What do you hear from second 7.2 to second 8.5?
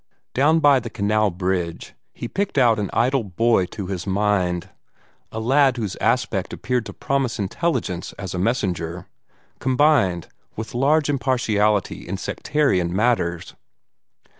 intelligence as a